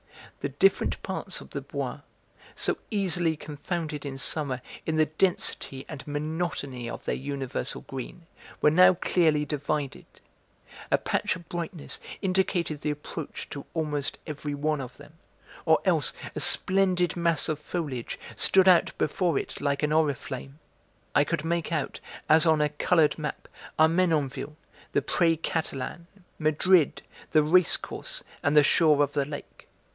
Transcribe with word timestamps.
The 0.39 0.49
different 0.49 1.03
parts 1.03 1.39
of 1.41 1.51
the 1.51 1.61
Bois, 1.61 1.99
so 2.55 2.79
easily 2.89 3.37
confounded 3.37 4.03
in 4.03 4.17
summer 4.17 4.61
in 4.87 4.95
the 4.95 5.05
density 5.05 5.85
and 5.87 6.03
monotony 6.07 6.89
of 6.89 7.05
their 7.05 7.13
universal 7.15 7.81
green, 7.81 8.25
were 8.61 8.71
now 8.71 8.95
clearly 8.95 9.45
divided. 9.45 10.07
A 10.89 10.97
patch 10.97 11.35
of 11.35 11.47
brightness 11.47 11.99
indicated 12.23 12.81
the 12.81 12.89
approach 12.89 13.47
to 13.51 13.67
almost 13.75 14.17
every 14.25 14.55
one 14.55 14.81
of 14.81 14.97
them, 14.97 15.13
or 15.65 15.77
else 15.85 16.11
a 16.35 16.39
splendid 16.39 17.15
mass 17.15 17.47
of 17.47 17.59
foliage 17.59 18.17
stood 18.35 18.67
out 18.67 18.97
before 18.97 19.37
it 19.37 19.61
like 19.61 19.83
an 19.83 19.91
oriflamme. 19.93 20.55
I 21.13 21.23
could 21.23 21.45
make 21.45 21.71
out, 21.71 21.99
as 22.27 22.47
on 22.47 22.61
a 22.61 22.69
coloured 22.69 23.19
map, 23.19 23.47
Armenonville, 23.77 24.55
the 24.93 25.03
Pré 25.03 25.39
Catalan, 25.39 26.07
Madrid, 26.39 27.03
the 27.29 27.43
Race 27.43 27.77
Course 27.77 28.23
and 28.41 28.57
the 28.57 28.63
shore 28.63 29.03
of 29.03 29.13
the 29.13 29.25
lake. 29.25 29.67